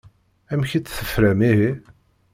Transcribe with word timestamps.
Amek 0.51 0.71
i 0.73 0.79
tt-tefram 0.81 1.39
ihi? 1.49 1.71